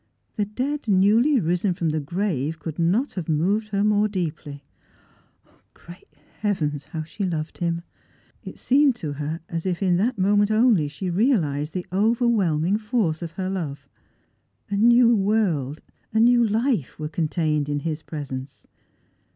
The 0.35 0.45
dead 0.45 0.87
newly 0.87 1.39
risen 1.39 1.75
from 1.75 1.89
the 1.89 1.99
grave 1.99 2.57
could 2.57 2.79
not 2.79 3.13
have 3.13 3.29
moved 3.29 3.67
her 3.67 3.83
more 3.83 4.07
deeply. 4.07 4.63
Great 5.75 6.07
Heaven, 6.39 6.79
how 6.89 7.03
she 7.03 7.23
loved 7.23 7.59
him! 7.59 7.83
It 8.43 8.57
seemed 8.57 8.95
to 8.95 9.13
her 9.13 9.41
as 9.47 9.67
if 9.67 9.83
in 9.83 9.97
that 9.97 10.17
moment 10.17 10.49
only 10.49 10.87
she 10.87 11.11
realised 11.11 11.73
the 11.75 11.85
overwhelmiiig 11.91 12.79
force 12.79 13.21
of 13.21 13.33
her 13.33 13.47
love. 13.47 13.87
A 14.71 14.75
new 14.75 15.15
world, 15.15 15.81
a 16.13 16.19
new 16.19 16.43
life, 16.43 16.97
were 16.97 17.07
contained 17.07 17.69
in 17.69 17.81
his 17.81 18.01
presence. 18.01 18.65